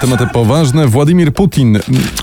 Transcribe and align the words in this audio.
Tematy 0.00 0.26
poważne. 0.26 0.86
Władimir 0.86 1.32
Putin, 1.32 1.78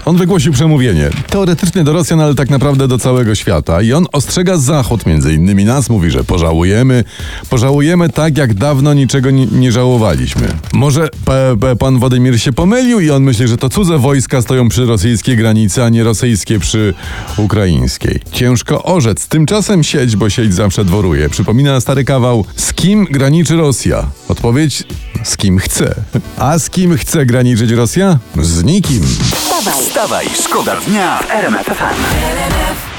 on 0.05 0.17
wygłosił 0.17 0.53
przemówienie. 0.53 1.09
Teoretycznie 1.29 1.83
do 1.83 1.93
Rosjan, 1.93 2.19
ale 2.19 2.35
tak 2.35 2.49
naprawdę 2.49 2.87
do 2.87 2.97
całego 2.97 3.35
świata. 3.35 3.81
I 3.81 3.93
on 3.93 4.05
ostrzega 4.11 4.57
Zachód, 4.57 5.05
między 5.05 5.33
innymi 5.33 5.65
nas, 5.65 5.89
mówi, 5.89 6.11
że 6.11 6.23
pożałujemy. 6.23 7.03
Pożałujemy 7.49 8.09
tak, 8.09 8.37
jak 8.37 8.53
dawno 8.53 8.93
niczego 8.93 9.31
nie, 9.31 9.45
nie 9.45 9.71
żałowaliśmy. 9.71 10.47
Może 10.73 11.09
p, 11.25 11.55
p, 11.61 11.75
pan 11.75 11.99
Władimir 11.99 12.39
się 12.39 12.53
pomylił 12.53 12.99
i 12.99 13.11
on 13.11 13.23
myśli, 13.23 13.47
że 13.47 13.57
to 13.57 13.69
cudze 13.69 13.97
wojska 13.97 14.41
stoją 14.41 14.69
przy 14.69 14.85
rosyjskiej 14.85 15.37
granicy, 15.37 15.83
a 15.83 15.89
nie 15.89 16.03
rosyjskie 16.03 16.59
przy 16.59 16.93
ukraińskiej. 17.37 18.19
Ciężko 18.31 18.83
orzec. 18.83 19.27
Tymczasem 19.27 19.83
sieć, 19.83 20.15
bo 20.15 20.29
sieć 20.29 20.53
zawsze 20.53 20.85
dworuje. 20.85 21.29
Przypomina 21.29 21.81
stary 21.81 22.03
kawał, 22.03 22.45
z 22.55 22.73
kim 22.73 23.05
graniczy 23.05 23.55
Rosja? 23.55 24.07
Odpowiedź, 24.27 24.83
z 25.23 25.37
kim 25.37 25.59
chce. 25.59 25.95
A 26.37 26.59
z 26.59 26.69
kim 26.69 26.97
chce 26.97 27.25
graniczyć 27.25 27.71
Rosja? 27.71 28.17
Z 28.41 28.63
nikim. 28.63 29.03
Wstawaj, 29.35 29.73
Wstawaj, 29.81 30.29
szkoda 30.43 30.75
dnia 30.75 31.19
w 31.27 31.31
RMF 31.31 31.65
FM. 31.65 32.92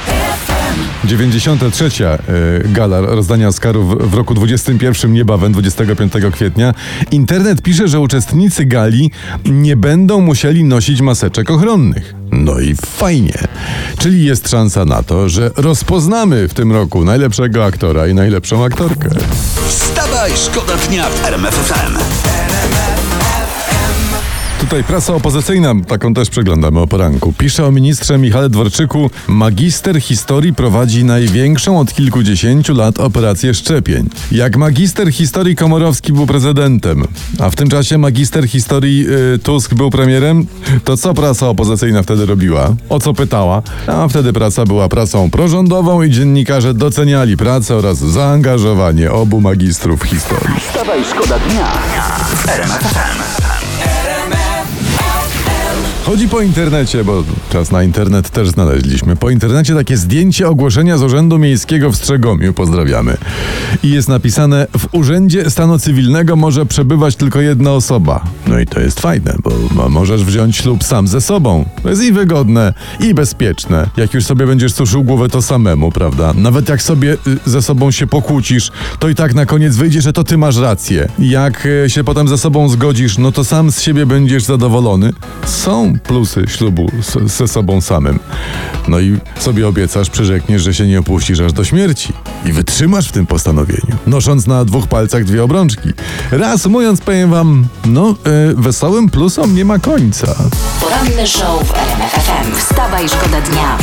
93. 1.06 1.84
y, 1.84 2.68
gala 2.68 3.00
rozdania 3.00 3.48
Oscarów 3.48 4.10
w 4.10 4.14
roku 4.14 4.34
21 4.34 5.12
niebawem, 5.12 5.52
25 5.52 6.12
kwietnia. 6.32 6.74
Internet 7.10 7.62
pisze, 7.62 7.88
że 7.88 8.00
uczestnicy 8.00 8.64
gali 8.64 9.10
nie 9.44 9.76
będą 9.76 10.20
musieli 10.20 10.64
nosić 10.64 11.00
maseczek 11.00 11.50
ochronnych. 11.50 12.14
No 12.32 12.60
i 12.60 12.74
fajnie. 12.74 13.38
Czyli 13.98 14.24
jest 14.24 14.48
szansa 14.48 14.84
na 14.84 15.02
to, 15.02 15.28
że 15.28 15.50
rozpoznamy 15.56 16.48
w 16.48 16.54
tym 16.54 16.72
roku 16.72 17.04
najlepszego 17.04 17.64
aktora 17.64 18.06
i 18.06 18.14
najlepszą 18.14 18.64
aktorkę. 18.64 19.08
Wstawaj, 19.68 20.32
szkoda 20.36 20.76
dnia 20.76 21.04
w 21.08 21.24
RMF 21.24 21.54
FM. 21.54 22.33
Tutaj 24.64 24.84
prasa 24.84 25.14
opozycyjna, 25.14 25.74
taką 25.88 26.14
też 26.14 26.30
przeglądamy 26.30 26.80
o 26.80 26.86
poranku. 26.86 27.32
Pisze 27.38 27.66
o 27.66 27.70
ministrze 27.70 28.18
Michale 28.18 28.48
Dworczyku. 28.48 29.10
Magister 29.28 30.00
historii 30.00 30.54
prowadzi 30.54 31.04
największą 31.04 31.78
od 31.78 31.94
kilkudziesięciu 31.94 32.74
lat 32.74 33.00
operację 33.00 33.54
szczepień. 33.54 34.08
Jak 34.32 34.56
magister 34.56 35.12
historii 35.12 35.56
Komorowski 35.56 36.12
był 36.12 36.26
prezydentem, 36.26 37.04
a 37.40 37.50
w 37.50 37.56
tym 37.56 37.68
czasie 37.68 37.98
magister 37.98 38.48
historii 38.48 39.06
y, 39.34 39.38
Tusk 39.38 39.74
był 39.74 39.90
premierem, 39.90 40.46
to 40.84 40.96
co 40.96 41.14
prasa 41.14 41.48
opozycyjna 41.48 42.02
wtedy 42.02 42.26
robiła? 42.26 42.74
O 42.88 43.00
co 43.00 43.14
pytała? 43.14 43.62
A 43.86 44.08
wtedy 44.08 44.32
prasa 44.32 44.64
była 44.64 44.88
prasą 44.88 45.30
prorządową 45.30 46.02
i 46.02 46.10
dziennikarze 46.10 46.74
doceniali 46.74 47.36
pracę 47.36 47.76
oraz 47.76 47.98
zaangażowanie 47.98 49.12
obu 49.12 49.40
magistrów 49.40 50.02
historii. 50.02 50.60
Wstawaj, 50.60 51.04
szkoda 51.04 51.38
dnia. 51.38 51.72
Chodzi 56.04 56.28
po 56.28 56.40
internecie, 56.40 57.04
bo 57.04 57.24
czas 57.50 57.70
na 57.70 57.82
internet 57.82 58.30
też 58.30 58.48
znaleźliśmy. 58.48 59.16
Po 59.16 59.30
internecie 59.30 59.74
takie 59.74 59.96
zdjęcie 59.96 60.48
ogłoszenia 60.48 60.98
z 60.98 61.02
Urzędu 61.02 61.38
Miejskiego 61.38 61.90
w 61.90 61.96
Strzegomiu. 61.96 62.52
Pozdrawiamy. 62.52 63.16
I 63.82 63.90
jest 63.90 64.08
napisane: 64.08 64.66
W 64.78 64.94
Urzędzie 64.94 65.50
Stanu 65.50 65.78
Cywilnego 65.78 66.36
może 66.36 66.66
przebywać 66.66 67.16
tylko 67.16 67.40
jedna 67.40 67.72
osoba. 67.72 68.24
No 68.46 68.58
i 68.60 68.66
to 68.66 68.80
jest 68.80 69.00
fajne, 69.00 69.34
bo 69.42 69.50
mo- 69.74 69.88
możesz 69.88 70.24
wziąć 70.24 70.56
ślub 70.56 70.84
sam 70.84 71.08
ze 71.08 71.20
sobą. 71.20 71.64
To 71.82 71.90
jest 71.90 72.02
i 72.02 72.12
wygodne, 72.12 72.74
i 73.00 73.14
bezpieczne. 73.14 73.90
Jak 73.96 74.14
już 74.14 74.24
sobie 74.24 74.46
będziesz 74.46 74.72
suszył 74.72 75.04
głowę, 75.04 75.28
to 75.28 75.42
samemu, 75.42 75.92
prawda? 75.92 76.32
Nawet 76.36 76.68
jak 76.68 76.82
sobie 76.82 77.12
y, 77.12 77.16
ze 77.46 77.62
sobą 77.62 77.90
się 77.90 78.06
pokłócisz, 78.06 78.70
to 78.98 79.08
i 79.08 79.14
tak 79.14 79.34
na 79.34 79.46
koniec 79.46 79.76
wyjdzie, 79.76 80.00
że 80.02 80.12
to 80.12 80.24
ty 80.24 80.38
masz 80.38 80.56
rację. 80.56 81.08
Jak 81.18 81.66
y, 81.66 81.90
się 81.90 82.04
potem 82.04 82.28
ze 82.28 82.38
sobą 82.38 82.68
zgodzisz, 82.68 83.18
no 83.18 83.32
to 83.32 83.44
sam 83.44 83.72
z 83.72 83.80
siebie 83.80 84.06
będziesz 84.06 84.44
zadowolony. 84.44 85.12
Są 85.46 85.92
plusy 86.02 86.44
ślubu 86.48 86.90
ze 87.26 87.48
sobą 87.48 87.80
samym. 87.80 88.18
No 88.88 89.00
i 89.00 89.16
sobie 89.38 89.68
obiecasz, 89.68 90.10
przyrzekniesz, 90.10 90.62
że 90.62 90.74
się 90.74 90.86
nie 90.86 90.98
opuścisz 90.98 91.40
aż 91.40 91.52
do 91.52 91.64
śmierci. 91.64 92.12
I 92.46 92.52
wytrzymasz 92.52 93.08
w 93.08 93.12
tym 93.12 93.26
postanowieniu, 93.26 93.96
nosząc 94.06 94.46
na 94.46 94.64
dwóch 94.64 94.86
palcach 94.88 95.24
dwie 95.24 95.44
obrączki. 95.44 95.88
Reasumując, 96.30 97.00
powiem 97.00 97.30
wam, 97.30 97.66
no, 97.86 98.10
y, 98.10 98.14
wesołym 98.56 99.08
plusom 99.08 99.54
nie 99.54 99.64
ma 99.64 99.78
końca. 99.78 100.34
poranny 100.80 101.26
show 101.26 101.68
w 101.68 101.74
RMF 101.74 102.12
FM. 102.12 102.56
Wstawaj, 102.56 103.08
szkoda 103.08 103.40
dnia. 103.40 103.78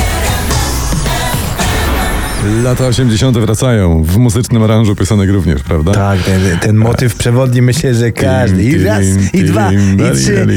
Lata 2.63 2.87
80. 2.87 3.37
wracają, 3.37 4.03
w 4.03 4.17
muzycznym 4.17 4.63
aranżu 4.63 4.95
piosenek 4.95 5.29
również, 5.29 5.63
prawda? 5.63 5.91
Tak, 5.91 6.19
ten, 6.23 6.59
ten 6.59 6.75
motyw 6.75 7.15
przewodni 7.15 7.61
myślę, 7.61 7.95
że 7.95 8.11
każdy. 8.11 8.63
I 8.63 8.83
raz, 8.83 9.03
i 9.33 9.43
dwa, 9.43 9.71
i 9.73 10.15
trzy. 10.15 10.47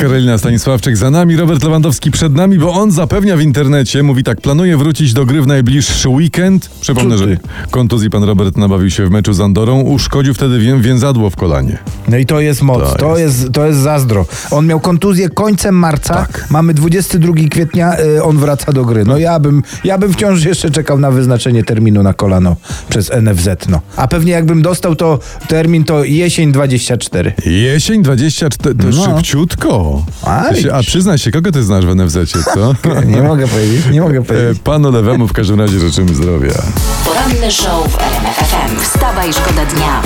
Karolina 0.00 0.38
Stanisławczyk 0.38 0.96
za 0.96 1.10
nami, 1.10 1.36
Robert 1.36 1.62
Lewandowski 1.64 2.10
przed 2.10 2.34
nami, 2.34 2.58
bo 2.58 2.72
on 2.72 2.90
zapewnia 2.90 3.36
w 3.36 3.40
internecie, 3.40 4.02
mówi 4.02 4.24
tak, 4.24 4.40
planuje 4.40 4.76
wrócić 4.76 5.12
do 5.12 5.26
gry 5.26 5.42
w 5.42 5.46
najbliższy 5.46 6.08
weekend. 6.08 6.70
Przypomnę, 6.80 7.18
że 7.18 7.36
kontuzji 7.70 8.10
pan 8.10 8.24
Robert 8.24 8.56
nabawił 8.56 8.90
się 8.90 9.06
w 9.06 9.10
meczu 9.10 9.32
z 9.32 9.40
Andorą, 9.40 9.80
uszkodził 9.80 10.34
wtedy 10.34 10.58
wię, 10.58 10.80
więzadło 10.80 11.30
w 11.30 11.36
kolanie. 11.36 11.78
No 12.08 12.16
i 12.16 12.26
to 12.26 12.40
jest 12.40 12.62
moc, 12.62 12.80
To 12.92 12.96
to, 12.96 13.18
jest. 13.18 13.52
to 13.52 13.66
jest 13.66 13.78
zazdro. 13.78 14.26
On 14.50 14.66
miał 14.66 14.80
kontuzję 14.80 15.28
końcem 15.28 15.74
marca, 15.74 16.14
Tak. 16.14 16.46
mamy 16.50 16.74
22 16.74 17.32
kwietnia, 17.50 18.00
y, 18.00 18.22
on 18.22 18.38
wraca 18.38 18.72
do 18.72 18.84
gry. 18.84 19.04
No 19.04 19.18
ja 19.18 19.38
bym, 19.40 19.62
ja 19.84 19.98
bym 19.98 20.03
wciąż 20.08 20.44
jeszcze 20.44 20.70
czekał 20.70 20.98
na 20.98 21.10
wyznaczenie 21.10 21.64
terminu 21.64 22.02
na 22.02 22.12
kolano 22.14 22.56
przez 22.88 23.10
NFZ. 23.22 23.48
No. 23.68 23.80
A 23.96 24.08
pewnie 24.08 24.32
jakbym 24.32 24.62
dostał 24.62 24.96
to 24.96 25.18
termin, 25.48 25.84
to 25.84 26.04
jesień 26.04 26.52
24. 26.52 27.32
Jesień 27.46 28.02
24, 28.02 28.74
to 28.74 28.84
No. 28.86 29.04
szybciutko. 29.16 30.02
A, 30.22 30.44
a 30.72 30.82
przyznaj 30.82 31.18
się, 31.18 31.30
kogo 31.30 31.52
ty 31.52 31.62
znasz 31.62 31.86
w 31.86 31.94
NFZ, 31.96 32.16
co? 32.54 32.74
Nie 33.16 33.22
mogę 33.22 33.48
powiedzieć, 33.48 33.80
nie 33.92 34.00
mogę 34.00 34.18
E, 34.18 34.22
powiedzieć. 34.22 34.58
Panu 34.64 34.92
Lewemu 34.92 35.28
w 35.28 35.32
każdym 35.32 35.60
razie 35.60 35.80
życzymy 35.80 36.14
zdrowia. 36.14 36.52
Poranny 37.04 37.50
show 37.52 37.88
w 37.92 37.98
RMF 37.98 38.36
FM. 38.36 38.80
Wstawaj, 38.80 39.32
szkoda 39.32 39.66
dnia. 39.66 40.02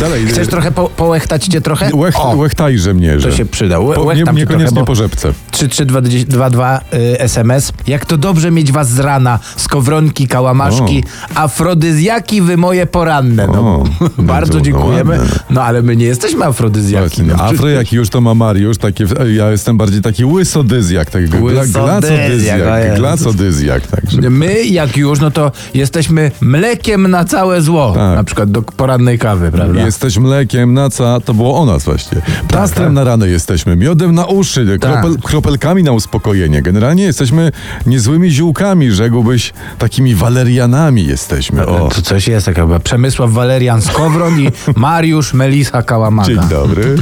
Dalej. 0.00 0.26
Chcesz 0.26 0.48
trochę 0.48 0.72
po, 0.72 0.88
połechtać 0.88 1.44
cię 1.44 1.60
trochę? 1.60 1.90
Łech, 1.94 2.20
O, 2.20 2.36
łechtajże 2.36 2.94
mnie, 2.94 3.20
że... 3.20 3.30
to 3.30 3.36
się 3.36 3.44
przyda. 3.44 3.78
Łe, 3.80 3.94
Po, 3.94 4.14
nie, 4.14 4.24
niekoniecznie 4.32 4.66
trochę, 4.66 4.84
po 4.84 4.94
rzepce. 4.94 5.32
33222 5.50 6.80
y, 6.94 7.20
SMS. 7.20 7.72
Jak 7.86 8.06
to 8.06 8.16
dobrze 8.16 8.50
mieć 8.50 8.72
was 8.72 8.90
z 8.90 8.98
rana, 8.98 9.38
skowronki, 9.56 10.28
kałamaszki, 10.28 11.04
afrodyzjaki 11.34 12.42
wy 12.42 12.56
moje 12.56 12.86
poranne. 12.86 13.46
No. 13.46 13.52
O, 13.52 13.84
Bardzo 14.18 14.54
no, 14.54 14.60
dziękujemy. 14.60 15.18
No 15.50 15.62
ale 15.62 15.82
my 15.82 15.96
nie 15.96 16.06
jesteśmy 16.06 16.44
afrodyzjaki. 16.44 17.22
No. 17.22 17.34
Afro 17.34 17.68
jak 17.68 17.92
już 17.92 18.08
to 18.08 18.20
ma 18.20 18.34
Mariusz, 18.34 18.78
takie, 18.78 19.04
e, 19.20 19.32
ja 19.32 19.50
jestem 19.50 19.76
bardziej 19.76 20.02
taki 20.02 20.24
łysodyzjak, 20.24 21.10
tak, 21.10 21.22
Łysodyzjak, 21.42 21.68
glacodyzjak, 21.68 22.96
glacodyzjak, 22.96 23.86
także. 23.86 24.30
My, 24.30 24.64
jak 24.64 24.96
już, 24.96 25.20
no 25.20 25.30
to 25.30 25.52
jesteśmy 25.74 26.30
mlekiem 26.40 27.10
na 27.10 27.24
całe 27.24 27.62
zło. 27.62 27.92
Tak. 27.96 28.16
Na 28.16 28.24
przykład 28.24 28.50
do 28.50 28.62
porannej 28.62 29.18
kawy, 29.18 29.50
prawda? 29.52 29.83
Jesteś 29.84 30.18
mlekiem 30.18 30.74
na 30.74 30.90
ca, 30.90 31.20
to 31.20 31.34
było 31.34 31.60
o 31.60 31.66
nas 31.66 31.84
właśnie. 31.84 32.22
Plastrem 32.48 32.84
tak. 32.86 32.94
na 32.94 33.04
rany 33.04 33.28
jesteśmy, 33.28 33.76
miodem 33.76 34.14
na 34.14 34.26
uszy, 34.26 34.78
Tak. 34.80 34.90
kropel, 34.90 35.16
kropelkami 35.22 35.82
na 35.82 35.92
uspokojenie. 35.92 36.62
Generalnie 36.62 37.04
jesteśmy 37.04 37.52
niezłymi 37.86 38.30
ziółkami, 38.30 38.90
rzekłbyś, 38.90 39.52
takimi 39.78 40.14
walerianami 40.14 41.06
jesteśmy. 41.06 41.66
O, 41.66 41.88
To 41.88 42.02
coś 42.02 42.28
jest, 42.28 42.46
taka 42.46 42.62
chyba 42.62 42.80
Przemysław 42.80 43.30
Walerian 43.30 43.82
Skowron 43.82 44.40
i 44.40 44.48
Mariusz 44.76 45.32
Melisa 45.34 45.82
Kałamaga. 45.82 46.28
dzień 46.28 46.40
dobry. 46.50 46.96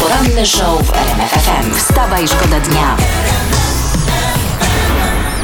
Poranny 0.00 0.46
show 0.46 0.86
w 0.86 0.90
RMF 0.92 1.30
FM. 1.30 1.74
Wstawaj, 1.74 2.28
szkoda 2.28 2.60
dnia. 2.60 2.96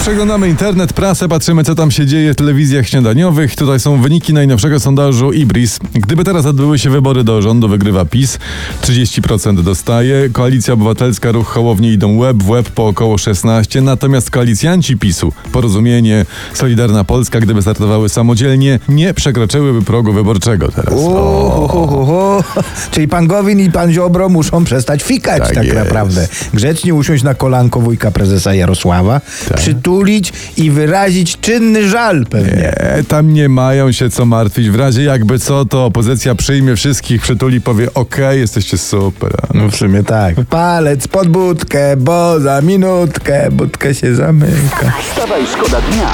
Przeglądamy 0.00 0.48
internet, 0.48 0.92
prasę, 0.92 1.28
patrzymy 1.28 1.64
co 1.64 1.74
tam 1.74 1.90
się 1.90 2.06
dzieje 2.06 2.32
w 2.32 2.36
telewizjach 2.36 2.88
śniadaniowych. 2.88 3.56
Tutaj 3.56 3.80
są 3.80 4.02
wyniki 4.02 4.32
najnowszego 4.32 4.80
sondażu 4.80 5.32
Ibris. 5.32 5.78
Gdyby 5.94 6.24
teraz 6.24 6.46
odbyły 6.46 6.78
się 6.78 6.90
wybory 6.90 7.24
do 7.24 7.42
rządu, 7.42 7.68
wygrywa 7.68 8.04
PiS. 8.04 8.38
30% 8.82 9.62
dostaje. 9.62 10.30
Koalicja 10.32 10.74
Obywatelska, 10.74 11.32
Ruch 11.32 11.48
Hołownie 11.48 11.92
idą 11.92 12.16
łeb 12.16 12.42
w 12.42 12.50
łeb 12.50 12.70
po 12.70 12.86
około 12.86 13.18
16. 13.18 13.80
Natomiast 13.80 14.30
koalicjanci 14.30 14.96
PiSu, 14.96 15.32
Porozumienie, 15.52 16.26
Solidarna 16.54 17.04
Polska, 17.04 17.40
gdyby 17.40 17.62
startowały 17.62 18.08
samodzielnie, 18.08 18.78
nie 18.88 19.14
przekroczyłyby 19.14 19.82
progu 19.82 20.12
wyborczego 20.12 20.68
teraz. 20.68 20.94
Ho. 20.94 22.44
Czyli 22.90 23.08
pan 23.08 23.26
Gowin 23.26 23.60
i 23.60 23.70
pan 23.70 23.92
Ziobro 23.92 24.28
muszą 24.28 24.64
przestać 24.64 25.02
fikać 25.02 25.42
Tak 25.42 25.54
tak, 25.54 25.74
naprawdę. 25.74 26.28
Grzecznie 26.54 26.94
usiąść 26.94 27.22
na 27.22 27.34
kolanko 27.34 27.80
wujka 27.80 28.10
prezesa 28.10 28.54
Jarosława, 28.54 29.20
Tak. 29.48 29.60
Przytulić 29.90 30.32
i 30.56 30.70
wyrazić 30.70 31.40
czynny 31.40 31.88
żal 31.88 32.26
pewnie. 32.26 32.52
Nie, 32.56 33.04
tam 33.08 33.32
nie 33.34 33.48
mają 33.48 33.92
się 33.92 34.10
co 34.10 34.26
martwić. 34.26 34.70
W 34.70 34.74
razie 34.74 35.02
jakby 35.02 35.38
co, 35.38 35.64
to 35.64 35.84
opozycja 35.84 36.34
przyjmie 36.34 36.76
wszystkich, 36.76 37.22
przytuli, 37.22 37.60
powie 37.60 37.94
okej, 37.94 38.40
jesteście 38.40 38.78
super. 38.78 39.32
No 39.54 39.68
w 39.68 39.76
sumie 39.76 40.04
tak. 40.04 40.34
Palec 40.50 41.08
pod 41.08 41.28
budkę, 41.28 41.96
bo 41.96 42.40
za 42.40 42.60
minutkę 42.62 43.50
budkę 43.50 43.94
się 43.94 44.14
zamyka. 44.14 44.92
Wstawaj, 45.10 45.42
szkoda 45.52 45.80
dnia 45.80 46.08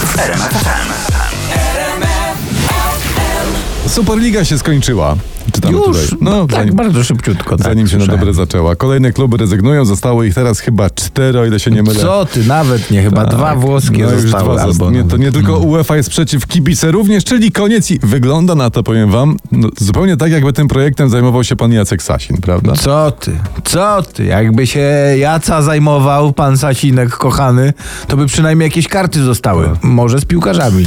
w 0.00 0.18
RMF 0.18 0.78
FM. 3.84 3.88
Superliga 3.88 4.44
się 4.44 4.58
skończyła. 4.58 5.16
Już, 5.64 6.10
tutaj. 6.10 6.18
No, 6.20 6.46
tak, 6.46 6.56
zanim, 6.60 6.76
bardzo 6.76 7.04
szybciutko. 7.04 7.56
Tak, 7.56 7.66
zanim 7.66 7.88
się 7.88 7.98
na 7.98 8.06
dobre 8.06 8.34
zaczęła. 8.34 8.76
Kolejne 8.76 9.12
kluby 9.12 9.36
rezygnują, 9.36 9.84
zostało 9.84 10.24
ich 10.24 10.34
teraz 10.34 10.60
chyba 10.60 10.90
cztery, 10.90 11.40
o 11.40 11.46
ile 11.46 11.60
się 11.60 11.70
nie 11.70 11.82
mylę. 11.82 12.00
Co 12.00 12.26
ty, 12.26 12.44
nawet 12.44 12.90
nie, 12.90 13.02
chyba 13.02 13.26
dwa 13.26 13.54
włoskie 13.54 14.02
no 14.02 14.20
zostały. 14.20 14.54
dwa 14.54 14.62
albo 14.62 14.90
nie, 14.90 15.04
To 15.04 15.16
nie 15.16 15.32
tylko 15.32 15.58
UEFA 15.58 15.96
jest 15.96 16.10
przeciw, 16.10 16.46
kibice 16.46 16.90
również, 16.90 17.24
czyli 17.24 17.52
koniec 17.52 17.90
i 17.90 17.98
wygląda 18.02 18.54
na 18.54 18.70
to, 18.70 18.82
powiem 18.82 19.10
wam, 19.10 19.36
no, 19.52 19.68
zupełnie 19.78 20.16
tak, 20.16 20.32
jakby 20.32 20.52
tym 20.52 20.68
projektem 20.68 21.10
zajmował 21.10 21.44
się 21.44 21.56
pan 21.56 21.72
Jacek 21.72 22.02
Sasin, 22.02 22.36
prawda? 22.36 22.72
Co 22.72 23.10
ty, 23.10 23.32
co 23.64 24.02
ty, 24.02 24.24
jakby 24.24 24.66
się 24.66 24.80
Jaca 25.18 25.62
zajmował, 25.62 26.32
pan 26.32 26.58
Sasinek 26.58 27.10
kochany, 27.10 27.72
to 28.08 28.16
by 28.16 28.26
przynajmniej 28.26 28.66
jakieś 28.66 28.88
karty 28.88 29.22
zostały. 29.22 29.70
Może 29.82 30.18
z 30.18 30.24
piłkarzami. 30.24 30.86